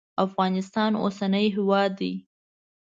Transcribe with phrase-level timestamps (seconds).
[0.25, 2.13] افغانستان اوسنی هیواد دی.